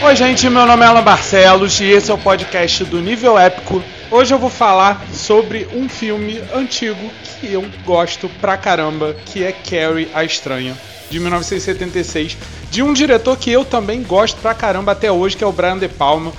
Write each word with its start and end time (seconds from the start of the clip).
Oi, 0.00 0.14
gente, 0.14 0.48
meu 0.48 0.64
nome 0.64 0.84
é 0.84 0.86
Alan 0.86 1.02
Barcelos 1.02 1.80
e 1.80 1.86
esse 1.86 2.08
é 2.08 2.14
o 2.14 2.18
podcast 2.18 2.84
do 2.84 3.00
Nível 3.00 3.36
Épico. 3.36 3.82
Hoje 4.12 4.32
eu 4.32 4.38
vou 4.38 4.48
falar 4.48 5.04
sobre 5.12 5.66
um 5.74 5.88
filme 5.88 6.40
antigo 6.54 7.10
que 7.40 7.52
eu 7.52 7.68
gosto 7.84 8.28
pra 8.40 8.56
caramba, 8.56 9.16
que 9.26 9.42
é 9.42 9.50
Carrie 9.50 10.08
a 10.14 10.22
Estranha, 10.22 10.78
de 11.10 11.18
1976, 11.18 12.38
de 12.70 12.80
um 12.80 12.92
diretor 12.92 13.36
que 13.36 13.50
eu 13.50 13.64
também 13.64 14.04
gosto 14.04 14.40
pra 14.40 14.54
caramba 14.54 14.92
até 14.92 15.10
hoje, 15.10 15.36
que 15.36 15.42
é 15.42 15.46
o 15.46 15.52
Brian 15.52 15.76
De 15.76 15.88
Palma. 15.88 16.32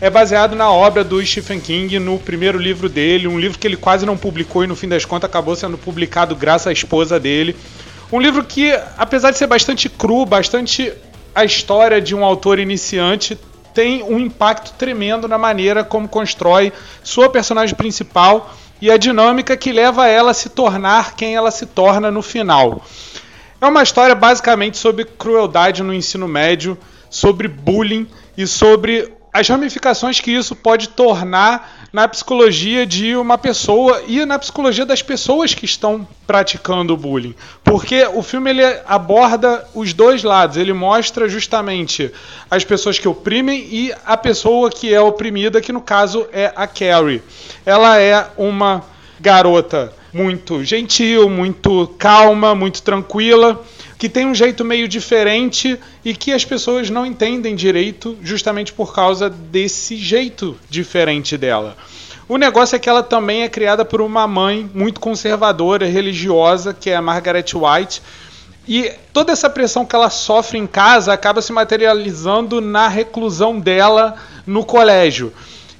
É 0.00 0.08
baseado 0.08 0.54
na 0.54 0.70
obra 0.70 1.02
do 1.02 1.24
Stephen 1.26 1.58
King, 1.58 1.98
no 1.98 2.20
primeiro 2.20 2.56
livro 2.56 2.88
dele, 2.88 3.26
um 3.26 3.38
livro 3.38 3.58
que 3.58 3.66
ele 3.66 3.76
quase 3.76 4.06
não 4.06 4.16
publicou 4.16 4.62
e 4.62 4.68
no 4.68 4.76
fim 4.76 4.88
das 4.88 5.04
contas 5.04 5.28
acabou 5.28 5.56
sendo 5.56 5.76
publicado 5.76 6.36
graças 6.36 6.68
à 6.68 6.72
esposa 6.72 7.18
dele. 7.18 7.56
Um 8.12 8.20
livro 8.20 8.44
que, 8.44 8.72
apesar 8.96 9.32
de 9.32 9.38
ser 9.38 9.48
bastante 9.48 9.88
cru, 9.88 10.24
bastante 10.24 10.92
a 11.34 11.44
história 11.44 12.00
de 12.00 12.14
um 12.14 12.24
autor 12.24 12.58
iniciante 12.58 13.38
tem 13.72 14.02
um 14.02 14.18
impacto 14.18 14.74
tremendo 14.74 15.26
na 15.26 15.38
maneira 15.38 15.82
como 15.82 16.08
constrói 16.08 16.72
sua 17.02 17.28
personagem 17.28 17.74
principal 17.74 18.54
e 18.80 18.90
a 18.90 18.96
dinâmica 18.96 19.56
que 19.56 19.72
leva 19.72 20.08
ela 20.08 20.32
a 20.32 20.34
se 20.34 20.50
tornar 20.50 21.14
quem 21.14 21.34
ela 21.34 21.50
se 21.50 21.66
torna 21.66 22.10
no 22.10 22.20
final. 22.20 22.82
É 23.60 23.66
uma 23.66 23.82
história 23.82 24.14
basicamente 24.14 24.76
sobre 24.76 25.04
crueldade 25.04 25.82
no 25.82 25.94
ensino 25.94 26.26
médio, 26.26 26.76
sobre 27.08 27.46
bullying 27.46 28.08
e 28.36 28.46
sobre 28.46 29.12
as 29.32 29.48
ramificações 29.48 30.20
que 30.20 30.30
isso 30.30 30.54
pode 30.54 30.90
tornar 30.90 31.88
na 31.92 32.06
psicologia 32.06 32.86
de 32.86 33.16
uma 33.16 33.38
pessoa 33.38 34.02
e 34.06 34.24
na 34.26 34.38
psicologia 34.38 34.84
das 34.84 35.02
pessoas 35.02 35.54
que 35.54 35.64
estão 35.64 36.06
praticando 36.26 36.92
o 36.92 36.96
bullying. 36.96 37.34
Porque 37.64 38.04
o 38.14 38.22
filme 38.22 38.50
ele 38.50 38.62
aborda 38.86 39.66
os 39.74 39.92
dois 39.92 40.22
lados, 40.22 40.56
ele 40.56 40.72
mostra 40.72 41.28
justamente 41.28 42.12
as 42.50 42.64
pessoas 42.64 42.98
que 42.98 43.08
oprimem 43.08 43.66
e 43.70 43.94
a 44.04 44.16
pessoa 44.16 44.70
que 44.70 44.92
é 44.92 45.00
oprimida, 45.00 45.60
que 45.60 45.72
no 45.72 45.80
caso 45.80 46.26
é 46.32 46.52
a 46.54 46.66
Carrie. 46.66 47.22
Ela 47.64 48.00
é 48.00 48.26
uma 48.36 48.84
garota 49.20 49.92
muito 50.12 50.62
gentil, 50.62 51.28
muito 51.28 51.92
calma, 51.98 52.54
muito 52.54 52.82
tranquila, 52.82 53.64
que 53.98 54.08
tem 54.08 54.26
um 54.26 54.34
jeito 54.34 54.64
meio 54.64 54.86
diferente 54.86 55.78
e 56.04 56.14
que 56.14 56.32
as 56.32 56.44
pessoas 56.44 56.90
não 56.90 57.06
entendem 57.06 57.54
direito 57.54 58.16
justamente 58.22 58.72
por 58.72 58.94
causa 58.94 59.30
desse 59.30 59.96
jeito 59.96 60.58
diferente 60.68 61.38
dela. 61.38 61.76
O 62.28 62.36
negócio 62.36 62.76
é 62.76 62.78
que 62.78 62.88
ela 62.88 63.02
também 63.02 63.42
é 63.42 63.48
criada 63.48 63.84
por 63.84 64.00
uma 64.00 64.26
mãe 64.26 64.68
muito 64.74 65.00
conservadora, 65.00 65.86
religiosa, 65.86 66.72
que 66.72 66.90
é 66.90 66.96
a 66.96 67.02
Margaret 67.02 67.44
White. 67.54 68.02
E 68.66 68.92
toda 69.12 69.32
essa 69.32 69.50
pressão 69.50 69.84
que 69.84 69.94
ela 69.94 70.08
sofre 70.08 70.56
em 70.56 70.66
casa 70.66 71.12
acaba 71.12 71.42
se 71.42 71.52
materializando 71.52 72.60
na 72.60 72.86
reclusão 72.86 73.58
dela 73.58 74.14
no 74.46 74.64
colégio. 74.64 75.32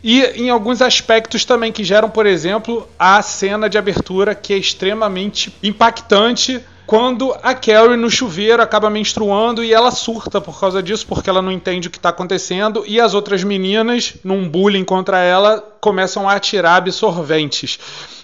E 0.02 0.22
em 0.34 0.50
alguns 0.50 0.82
aspectos 0.82 1.44
também 1.44 1.70
que 1.70 1.84
geram, 1.84 2.10
por 2.10 2.26
exemplo, 2.26 2.88
a 2.98 3.22
cena 3.22 3.68
de 3.68 3.78
abertura 3.78 4.34
que 4.34 4.52
é 4.52 4.56
extremamente 4.56 5.54
impactante 5.62 6.60
quando 6.92 7.34
a 7.42 7.54
Carrie 7.54 7.96
no 7.96 8.10
chuveiro 8.10 8.62
acaba 8.62 8.90
menstruando 8.90 9.64
e 9.64 9.72
ela 9.72 9.90
surta 9.90 10.42
por 10.42 10.60
causa 10.60 10.82
disso, 10.82 11.06
porque 11.06 11.30
ela 11.30 11.40
não 11.40 11.50
entende 11.50 11.88
o 11.88 11.90
que 11.90 11.96
está 11.96 12.10
acontecendo, 12.10 12.84
e 12.86 13.00
as 13.00 13.14
outras 13.14 13.42
meninas, 13.42 14.12
num 14.22 14.46
bullying 14.46 14.84
contra 14.84 15.18
ela, 15.20 15.58
começam 15.80 16.28
a 16.28 16.34
atirar 16.34 16.76
absorventes. 16.76 17.78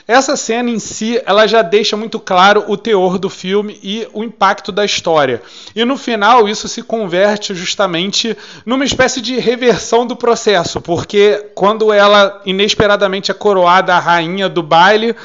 Essa 0.06 0.36
cena 0.36 0.68
em 0.68 0.78
si, 0.78 1.18
ela 1.24 1.46
já 1.46 1.62
deixa 1.62 1.96
muito 1.96 2.20
claro 2.20 2.62
o 2.68 2.76
teor 2.76 3.18
do 3.18 3.30
filme 3.30 3.80
e 3.82 4.06
o 4.12 4.22
impacto 4.22 4.70
da 4.70 4.84
história. 4.84 5.40
E 5.74 5.82
no 5.86 5.96
final, 5.96 6.46
isso 6.46 6.68
se 6.68 6.82
converte 6.82 7.54
justamente 7.54 8.36
numa 8.66 8.84
espécie 8.84 9.22
de 9.22 9.38
reversão 9.38 10.06
do 10.06 10.14
processo, 10.14 10.78
porque 10.78 11.52
quando 11.54 11.90
ela 11.90 12.42
inesperadamente 12.44 13.30
é 13.30 13.34
coroada 13.34 13.94
a 13.94 13.98
rainha 13.98 14.46
do 14.46 14.62
baile, 14.62 15.16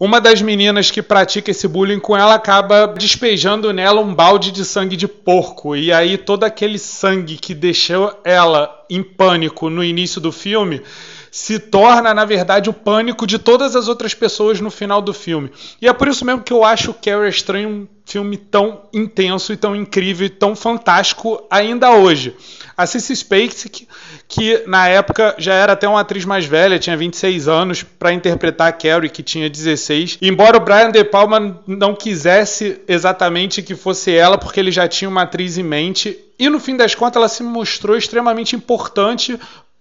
uma 0.00 0.20
das 0.20 0.40
meninas 0.40 0.90
que 0.90 1.02
pratica 1.02 1.50
esse 1.50 1.66
bullying 1.66 1.98
com 1.98 2.16
ela 2.16 2.34
acaba 2.34 2.86
despejando 2.86 3.72
nela 3.72 4.00
um 4.00 4.14
balde 4.14 4.52
de 4.52 4.64
sangue 4.64 4.96
de 4.96 5.08
porco. 5.08 5.74
E 5.74 5.92
aí 5.92 6.16
todo 6.16 6.44
aquele 6.44 6.78
sangue 6.78 7.36
que 7.36 7.52
deixou 7.52 8.16
ela 8.22 8.84
em 8.88 9.02
pânico 9.02 9.68
no 9.68 9.82
início 9.82 10.20
do 10.20 10.30
filme 10.30 10.82
se 11.30 11.58
torna, 11.58 12.14
na 12.14 12.24
verdade, 12.24 12.70
o 12.70 12.72
pânico 12.72 13.26
de 13.26 13.38
todas 13.38 13.76
as 13.76 13.88
outras 13.88 14.14
pessoas 14.14 14.60
no 14.60 14.70
final 14.70 15.00
do 15.02 15.12
filme. 15.12 15.50
E 15.80 15.88
é 15.88 15.92
por 15.92 16.08
isso 16.08 16.24
mesmo 16.24 16.42
que 16.42 16.52
eu 16.52 16.64
acho 16.64 16.94
Carrie 16.94 17.28
Estranho 17.28 17.68
um 17.68 17.88
filme 18.04 18.38
tão 18.38 18.82
intenso 18.92 19.52
e 19.52 19.56
tão 19.56 19.76
incrível 19.76 20.26
e 20.26 20.30
tão 20.30 20.56
fantástico 20.56 21.46
ainda 21.50 21.92
hoje. 21.92 22.34
A 22.74 22.86
Cissy 22.86 23.14
Spacek, 23.14 23.86
que 24.26 24.62
na 24.66 24.88
época 24.88 25.34
já 25.36 25.52
era 25.52 25.72
até 25.72 25.86
uma 25.86 26.00
atriz 26.00 26.24
mais 26.24 26.46
velha, 26.46 26.78
tinha 26.78 26.96
26 26.96 27.48
anos, 27.48 27.82
para 27.82 28.12
interpretar 28.12 28.68
a 28.68 28.72
Carrie, 28.72 29.10
que 29.10 29.22
tinha 29.22 29.50
16. 29.50 30.18
E 30.22 30.28
embora 30.28 30.56
o 30.56 30.60
Brian 30.60 30.90
De 30.90 31.04
Palma 31.04 31.60
não 31.66 31.94
quisesse 31.94 32.80
exatamente 32.88 33.62
que 33.62 33.74
fosse 33.74 34.14
ela, 34.14 34.38
porque 34.38 34.60
ele 34.60 34.70
já 34.70 34.88
tinha 34.88 35.08
uma 35.08 35.22
atriz 35.22 35.58
em 35.58 35.64
mente, 35.64 36.16
e 36.38 36.48
no 36.48 36.60
fim 36.60 36.76
das 36.76 36.94
contas 36.94 37.16
ela 37.16 37.28
se 37.28 37.42
mostrou 37.42 37.96
extremamente 37.96 38.54
importante 38.54 39.38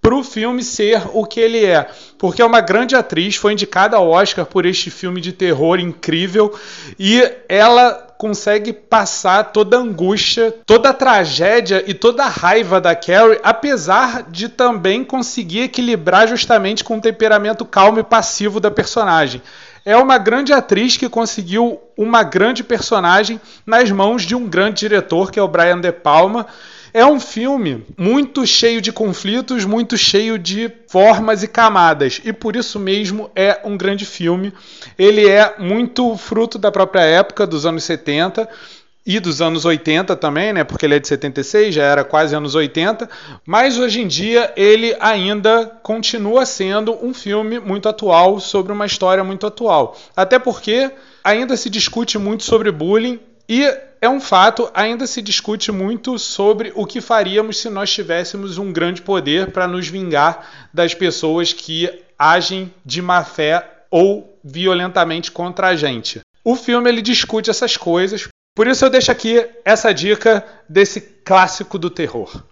para 0.08 0.16
o 0.16 0.24
filme 0.24 0.64
ser 0.64 1.02
o 1.12 1.26
que 1.26 1.38
ele 1.38 1.66
é. 1.66 1.86
Porque 2.18 2.42
é 2.42 2.46
uma 2.46 2.62
grande 2.62 2.96
atriz, 2.96 3.36
foi 3.36 3.52
indicada 3.52 3.98
ao 3.98 4.08
Oscar 4.08 4.46
por 4.46 4.66
este 4.66 4.90
filme 4.90 5.20
de 5.20 5.34
terror 5.34 5.82
incrível 5.82 6.58
e 6.98 7.22
ela 7.50 7.92
consegue 8.18 8.72
passar 8.72 9.52
toda 9.52 9.76
a 9.76 9.82
angústia, 9.82 10.56
toda 10.66 10.92
a 10.92 10.94
tragédia 10.94 11.84
e 11.86 11.94
toda 11.94 12.24
a 12.24 12.30
raiva 12.30 12.80
da 12.80 12.96
Carrie, 12.96 13.38
apesar 13.44 14.24
de 14.32 14.48
também 14.48 15.04
conseguir 15.04 15.64
equilibrar 15.64 16.26
justamente 16.26 16.86
com 16.86 16.96
o 16.96 17.02
temperamento 17.02 17.66
calmo 17.66 18.00
e 18.00 18.04
passivo 18.04 18.62
da 18.62 18.72
personagem. 18.72 19.42
É 19.84 19.98
uma 19.98 20.18
grande 20.18 20.54
atriz 20.54 20.96
que 20.96 21.10
conseguiu 21.10 21.82
uma 21.98 22.24
grande 22.24 22.64
personagem 22.64 23.42
nas 23.66 23.92
mãos 23.92 24.24
de 24.24 24.36
um 24.36 24.48
grande 24.48 24.80
diretor, 24.80 25.32
que 25.32 25.38
é 25.38 25.44
o 25.44 25.50
Brian 25.50 25.82
De 25.82 25.92
Palma. 25.92 26.48
É 26.94 27.06
um 27.06 27.20
filme 27.20 27.86
muito 27.98 28.46
cheio 28.46 28.82
de 28.82 28.92
conflitos, 28.92 29.66
muito 29.66 29.98
cheio 29.98 30.38
de 30.38 30.72
formas 30.88 31.44
e 31.44 31.48
camadas, 31.48 32.22
e 32.24 32.32
por 32.32 32.56
isso 32.56 32.80
mesmo 32.80 33.30
é 33.36 33.60
um 33.64 33.78
grande 33.78 34.06
filme. 34.06 34.54
Ele 34.98 35.28
é 35.28 35.56
muito 35.60 36.16
fruto 36.18 36.58
da 36.58 36.72
própria 36.72 37.02
época, 37.02 37.46
dos 37.46 37.66
anos 37.66 37.84
70 37.84 38.48
e 39.08 39.22
dos 39.22 39.42
anos 39.42 39.64
80 39.64 40.18
também, 40.18 40.52
né? 40.52 40.66
Porque 40.66 40.86
ele 40.86 40.96
é 40.96 41.00
de 41.00 41.08
76, 41.08 41.74
já 41.74 41.84
era 41.84 42.04
quase 42.04 42.36
anos 42.36 42.56
80, 42.56 43.10
mas 43.46 43.78
hoje 43.78 44.02
em 44.02 44.08
dia 44.08 44.52
ele 44.58 44.94
ainda 45.00 45.66
continua 45.82 46.46
sendo 46.46 46.94
um 47.02 47.14
filme 47.14 47.58
muito 47.58 47.88
atual 47.88 48.42
sobre 48.42 48.74
uma 48.74 48.86
história 48.86 49.24
muito 49.24 49.48
atual. 49.48 49.98
Até 50.14 50.38
porque 50.38 50.92
ainda 51.24 51.56
se 51.56 51.70
discute 51.70 52.18
muito 52.18 52.44
sobre 52.44 52.70
bullying 52.70 53.18
e 53.48 53.74
é 54.02 54.10
um 54.10 54.20
fato, 54.20 54.70
ainda 54.74 55.08
se 55.08 55.22
discute 55.22 55.72
muito 55.72 56.18
sobre 56.20 56.72
o 56.76 56.86
que 56.86 57.02
faríamos 57.02 57.58
se 57.58 57.70
nós 57.70 57.92
tivéssemos 57.92 58.58
um 58.58 58.72
grande 58.72 59.02
poder 59.02 59.52
para 59.52 59.68
nos 59.68 59.88
vingar 59.88 60.70
das 60.74 60.94
pessoas 60.94 61.54
que 61.54 61.90
agem 62.18 62.74
de 62.86 63.02
má 63.02 63.24
fé 63.24 63.86
ou 63.90 64.38
violentamente 64.44 65.32
contra 65.32 65.68
a 65.68 65.76
gente. 65.76 66.22
O 66.44 66.56
filme 66.56 66.90
ele 66.90 67.02
discute 67.02 67.50
essas 67.50 67.76
coisas, 67.76 68.28
por 68.56 68.68
isso 68.68 68.86
eu 68.86 68.90
deixo 68.90 69.12
aqui 69.12 69.46
essa 69.66 69.94
dica 69.94 70.46
desse 70.68 71.02
clássico 71.02 71.78
do 71.78 71.90
terror. 71.90 72.44